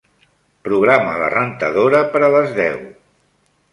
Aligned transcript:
Programa 0.67 1.11
la 1.23 1.29
rentadora 1.33 2.03
per 2.15 2.23
a 2.29 2.31
les 2.37 2.51
deu. 2.61 2.81